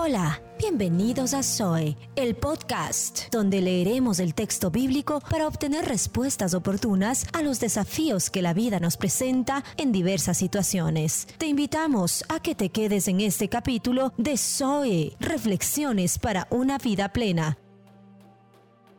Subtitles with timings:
[0.00, 7.26] Hola, bienvenidos a Zoe, el podcast, donde leeremos el texto bíblico para obtener respuestas oportunas
[7.32, 11.26] a los desafíos que la vida nos presenta en diversas situaciones.
[11.36, 17.12] Te invitamos a que te quedes en este capítulo de Zoe, Reflexiones para una vida
[17.12, 17.58] plena.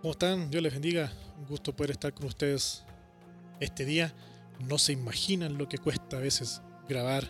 [0.02, 0.50] ¿Cómo están?
[0.52, 1.14] Dios les bendiga.
[1.40, 2.84] Un gusto poder estar con ustedes
[3.62, 4.14] este día.
[4.68, 7.24] No se imaginan lo que cuesta a veces grabar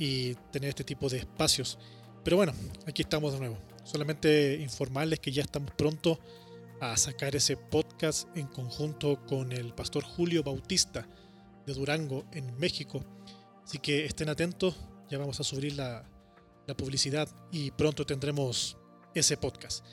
[0.00, 1.78] y tener este tipo de espacios
[2.24, 2.54] pero bueno,
[2.86, 3.58] aquí estamos de nuevo.
[3.84, 6.18] Solamente informarles que ya estamos pronto
[6.80, 11.06] a sacar ese podcast en conjunto con el pastor Julio Bautista
[11.66, 13.04] de Durango, en México.
[13.62, 14.74] Así que estén atentos,
[15.10, 16.08] ya vamos a subir la,
[16.78, 18.78] publicidad y pronto tendremos
[19.14, 19.84] ese podcast.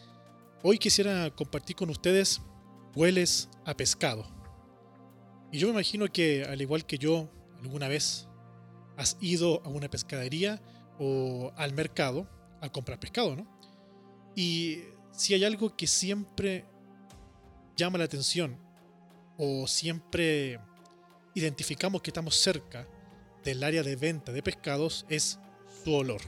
[0.63, 2.41] Hoy quisiera compartir con ustedes
[2.95, 4.25] hueles a pescado.
[5.51, 7.29] Y yo me imagino que al igual que yo,
[7.61, 8.29] alguna vez
[8.95, 10.61] has ido a una pescadería
[10.99, 12.27] o al mercado
[12.61, 13.47] a comprar pescado, ¿no?
[14.35, 16.65] Y si hay algo que siempre
[17.75, 18.57] llama la atención
[19.37, 20.59] o siempre
[21.33, 22.87] identificamos que estamos cerca
[23.43, 25.39] del área de venta de pescados es
[25.83, 26.21] su olor.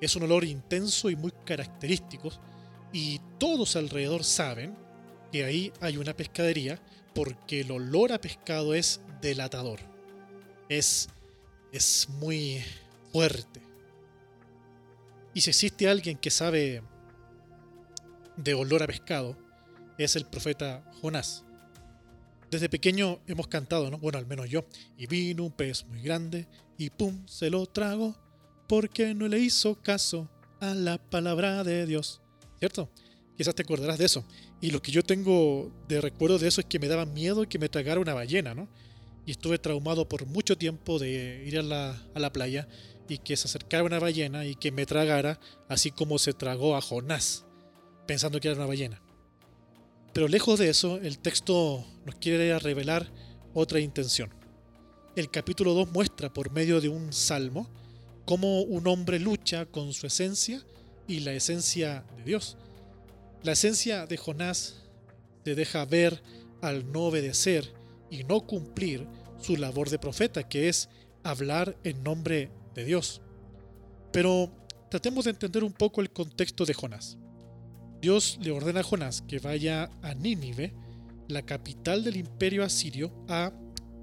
[0.00, 2.30] Es un olor intenso y muy característico
[2.92, 4.76] y todos alrededor saben
[5.32, 6.80] que ahí hay una pescadería
[7.14, 9.80] porque el olor a pescado es delatador.
[10.68, 11.08] Es,
[11.72, 12.62] es muy
[13.16, 13.62] fuerte.
[15.32, 16.82] Y si existe alguien que sabe
[18.36, 19.38] de olor a pescado,
[19.96, 21.42] es el profeta Jonás.
[22.50, 23.96] Desde pequeño hemos cantado, ¿no?
[23.96, 24.66] Bueno, al menos yo.
[24.98, 28.14] Y vino un pez muy grande y pum, se lo trago
[28.68, 30.28] porque no le hizo caso
[30.60, 32.20] a la palabra de Dios.
[32.58, 32.90] ¿Cierto?
[33.34, 34.26] Quizás te acordarás de eso.
[34.60, 37.58] Y lo que yo tengo de recuerdo de eso es que me daba miedo que
[37.58, 38.68] me tragara una ballena, ¿no?
[39.24, 42.68] Y estuve traumado por mucho tiempo de ir a la, a la playa
[43.08, 46.80] y que se acercara una ballena y que me tragara, así como se tragó a
[46.80, 47.44] Jonás,
[48.06, 49.02] pensando que era una ballena.
[50.12, 53.10] Pero lejos de eso, el texto nos quiere revelar
[53.54, 54.34] otra intención.
[55.14, 57.68] El capítulo 2 muestra por medio de un salmo
[58.26, 60.62] cómo un hombre lucha con su esencia
[61.06, 62.56] y la esencia de Dios.
[63.42, 64.82] La esencia de Jonás
[65.44, 66.22] se deja ver
[66.60, 67.72] al no obedecer
[68.10, 69.06] y no cumplir
[69.40, 70.88] su labor de profeta, que es
[71.22, 73.20] hablar en nombre de Dios.
[74.12, 74.52] Pero
[74.90, 77.18] tratemos de entender un poco el contexto de Jonás.
[78.00, 80.72] Dios le ordena a Jonás que vaya a Nínive,
[81.28, 83.52] la capital del imperio asirio, a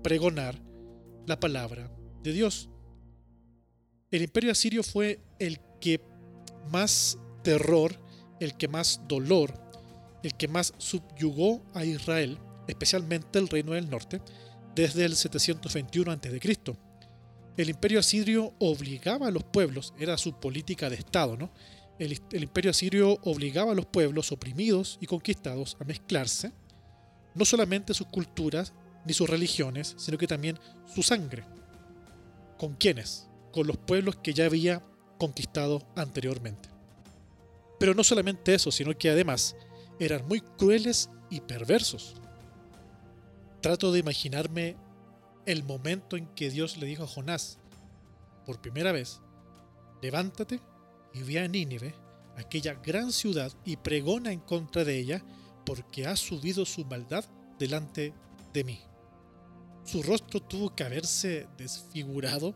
[0.04, 0.62] pregonar
[1.26, 1.90] la palabra
[2.22, 2.70] de Dios.
[4.12, 6.02] El imperio asirio fue el que
[6.70, 7.98] más terror,
[8.40, 9.54] el que más dolor,
[10.24, 14.22] el que más subyugó a Israel, especialmente el reino del norte,
[14.76, 16.40] desde el 721 a.C
[17.58, 21.52] el imperio asirio obligaba a los pueblos, era su política de Estado, ¿no?
[22.00, 26.52] El, imperio asirio obligaba a los pueblos oprimidos y conquistados a mezclarse,
[27.36, 28.74] no solamente sus culturas
[29.06, 30.60] ni sus religiones, sino que también
[30.94, 31.44] su sangre.
[32.58, 33.28] ¿Con quiénes?
[33.52, 34.84] Con los pueblos que ya había
[35.20, 36.70] conquistado anteriormente.
[37.80, 39.56] Pero no solamente eso, sino que además
[40.00, 42.16] eran muy crueles y perversos.
[43.62, 44.76] Trato de imaginarme
[45.46, 47.58] el momento en que Dios le dijo a Jonás,
[48.46, 49.22] por primera vez,
[50.02, 50.60] levántate
[51.14, 51.96] y ve a Nínive,
[52.38, 55.24] aquella gran ciudad, y pregona en contra de ella,
[55.66, 57.26] porque ha subido su maldad
[57.58, 58.14] delante
[58.54, 58.82] de mí.
[59.86, 62.56] Su rostro tuvo que haberse desfigurado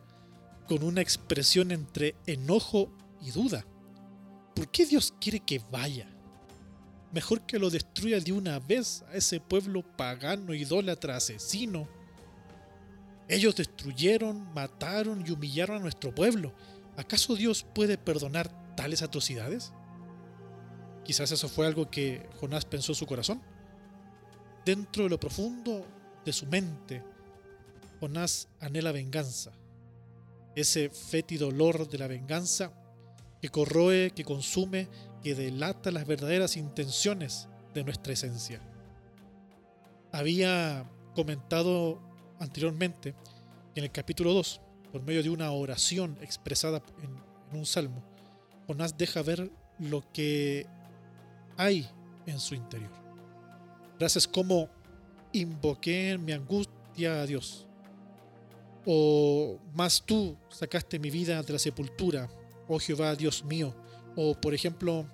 [0.67, 3.65] con una expresión entre enojo y duda.
[4.55, 6.09] ¿Por qué Dios quiere que vaya?
[7.13, 11.87] Mejor que lo destruya de una vez a ese pueblo pagano, idólatra, asesino,
[13.27, 16.53] ellos destruyeron, mataron y humillaron a nuestro pueblo.
[16.95, 19.73] ¿Acaso Dios puede perdonar tales atrocidades?
[21.03, 23.41] Quizás eso fue algo que Jonás pensó en su corazón.
[24.65, 25.85] Dentro de lo profundo
[26.25, 27.03] de su mente,
[27.99, 29.51] Jonás anhela venganza.
[30.55, 32.73] Ese fétido olor de la venganza
[33.41, 34.87] que corroe, que consume,
[35.21, 38.61] que delata las verdaderas intenciones de nuestra esencia.
[40.11, 42.06] Había comentado
[42.39, 43.15] anteriormente,
[43.75, 44.61] en el capítulo 2,
[44.91, 48.03] por medio de una oración expresada en, un salmo,
[48.67, 49.49] Jonás deja ver
[49.79, 50.65] lo que
[51.55, 51.87] hay
[52.25, 52.91] en su interior.
[53.97, 54.69] Gracias como
[55.31, 57.65] invoqué en mi angustia a Dios.
[58.85, 62.29] O más tú sacaste mi vida de la sepultura,
[62.67, 63.73] oh Jehová, Dios mío.
[64.15, 65.05] O por ejemplo,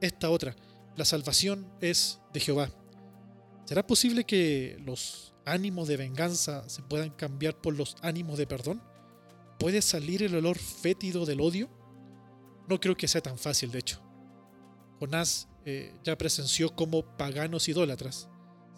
[0.00, 0.54] esta otra,
[0.96, 2.70] la salvación es de Jehová.
[3.72, 8.82] ¿Será posible que los ánimos de venganza se puedan cambiar por los ánimos de perdón?
[9.58, 11.70] ¿Puede salir el olor fétido del odio?
[12.68, 14.02] No creo que sea tan fácil, de hecho.
[15.00, 18.28] Jonás eh, ya presenció cómo paganos idólatras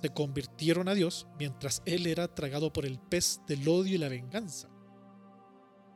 [0.00, 4.08] se convirtieron a Dios mientras él era tragado por el pez del odio y la
[4.08, 4.68] venganza.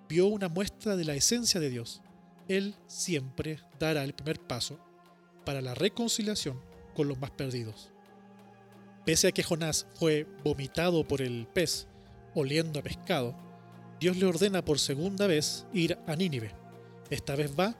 [0.08, 2.02] Vio una muestra de la esencia de Dios.
[2.48, 4.80] Él siempre dará el primer paso
[5.46, 6.60] para la reconciliación
[6.96, 7.92] con los más perdidos.
[9.08, 11.86] Pese a que Jonás fue vomitado por el pez,
[12.34, 13.34] oliendo a pescado,
[13.98, 16.54] Dios le ordena por segunda vez ir a Nínive.
[17.08, 17.74] Esta vez va,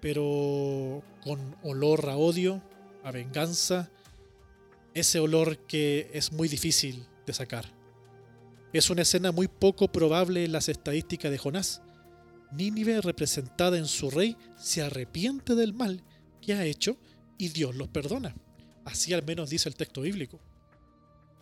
[0.00, 2.60] pero con olor a odio,
[3.04, 3.88] a venganza,
[4.94, 7.66] ese olor que es muy difícil de sacar.
[8.72, 11.82] Es una escena muy poco probable en las estadísticas de Jonás.
[12.50, 16.02] Nínive, representada en su rey, se arrepiente del mal
[16.42, 16.96] que ha hecho
[17.38, 18.34] y Dios los perdona.
[18.84, 20.40] Así al menos dice el texto bíblico.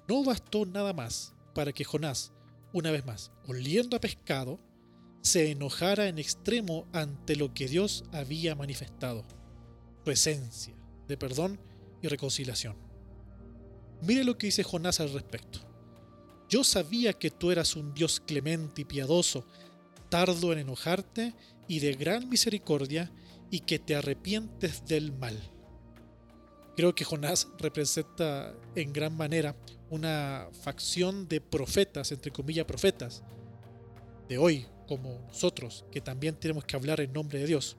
[0.08, 2.32] No bastó nada más para que Jonás
[2.72, 4.58] una vez más, oliendo a pescado,
[5.20, 9.24] se enojara en extremo ante lo que Dios había manifestado,
[10.04, 10.74] su esencia
[11.06, 11.60] de perdón
[12.00, 12.76] y reconciliación.
[14.00, 15.60] Mire lo que dice Jonás al respecto.
[16.48, 19.46] Yo sabía que tú eras un Dios clemente y piadoso,
[20.08, 21.34] tardo en enojarte
[21.68, 23.12] y de gran misericordia,
[23.50, 25.38] y que te arrepientes del mal.
[26.74, 29.54] Creo que Jonás representa en gran manera
[29.92, 33.22] una facción de profetas, entre comillas profetas,
[34.26, 37.76] de hoy, como nosotros, que también tenemos que hablar en nombre de Dios,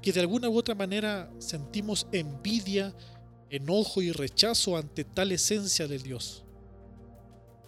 [0.00, 2.94] que de alguna u otra manera sentimos envidia,
[3.50, 6.44] enojo y rechazo ante tal esencia del Dios.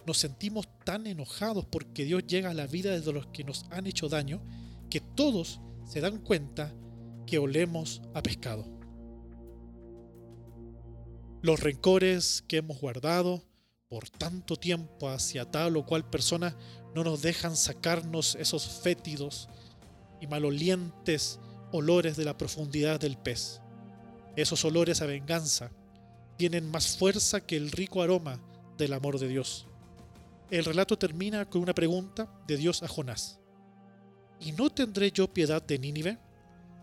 [0.07, 3.87] Nos sentimos tan enojados porque Dios llega a la vida de los que nos han
[3.87, 4.41] hecho daño,
[4.89, 6.73] que todos se dan cuenta
[7.25, 8.72] que olemos a pescado
[11.43, 13.43] los rencores que hemos guardado
[13.89, 16.55] por tanto tiempo hacia tal o cual persona
[16.95, 19.49] no nos dejan sacarnos esos fétidos
[20.21, 21.41] y malolientes
[21.73, 23.59] olores de la profundidad del pez.
[24.37, 25.69] Esos olores a venganza
[26.37, 28.41] tienen más fuerza que el rico aroma
[28.77, 29.67] del amor de Dios.
[30.49, 33.41] El relato termina con una pregunta de Dios a Jonás.
[34.39, 36.19] ¿Y no tendré yo piedad de Nínive,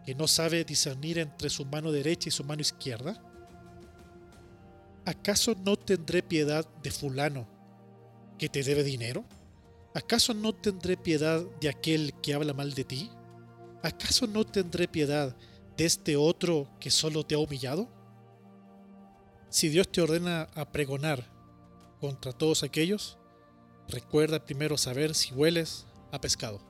[0.04, 3.24] que no sabe discernir entre su mano derecha y su mano izquierda?
[5.04, 7.46] ¿Acaso no tendré piedad de fulano
[8.38, 9.24] que te debe dinero?
[9.94, 13.10] ¿Acaso no tendré piedad de aquel que habla mal de ti?
[13.82, 15.36] ¿Acaso no tendré piedad
[15.76, 17.88] de este otro que solo te ha humillado?
[19.48, 21.24] Si Dios te ordena a pregonar
[22.00, 23.18] contra todos aquellos,
[23.88, 26.60] recuerda primero saber si hueles a pescado.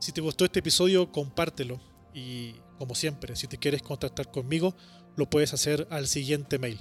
[0.00, 1.80] Si te gustó este episodio, compártelo
[2.14, 4.74] y como siempre, si te quieres contactar conmigo,
[5.16, 6.80] lo puedes hacer al siguiente mail